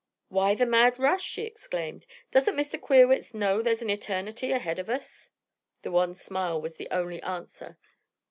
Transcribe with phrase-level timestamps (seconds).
[0.29, 2.07] "Why the mad rush?" she exclaimed.
[2.31, 2.81] "Doesn't Mr.
[2.81, 5.29] Queerwitz know there's all eternity ahead of us?"
[5.83, 7.77] A wan smile was the only answer.